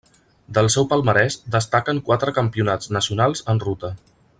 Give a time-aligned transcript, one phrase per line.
[0.57, 3.97] Del seu palmarès destaquen quatre Campionats nacionals en ruta.